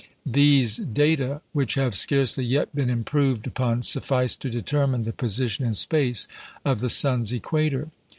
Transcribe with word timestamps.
These 0.25 0.77
data 0.77 1.41
which 1.53 1.75
have 1.75 1.93
scarcely 1.93 2.43
yet 2.43 2.73
been 2.75 2.89
improved 2.89 3.45
upon 3.45 3.83
suffice 3.83 4.35
to 4.37 4.49
determine 4.49 5.03
the 5.03 5.13
position 5.13 5.63
in 5.63 5.75
space 5.75 6.27
of 6.65 6.79
the 6.79 6.89
sun's 6.89 7.31
equator. 7.31 7.89